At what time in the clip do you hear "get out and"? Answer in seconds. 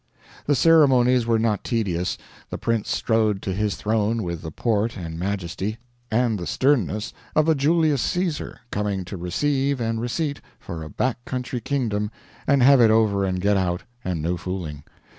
13.39-14.23